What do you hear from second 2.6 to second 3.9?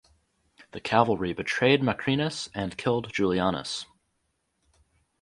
killed Julianus.